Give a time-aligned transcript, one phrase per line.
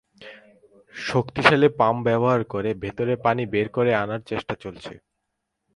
[0.95, 4.93] শক্তিশালী পাম্প ব্যবহার করে ভেতরের পানি বের করে আনার চেষ্টা চলছে।